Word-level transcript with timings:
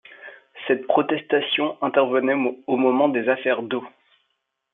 Cette 0.67 0.87
protestation 0.87 1.77
intervenait 1.83 2.33
au 2.65 2.75
moment 2.75 3.07
des 3.07 3.29
affaires 3.29 3.61
d'O. 3.61 3.83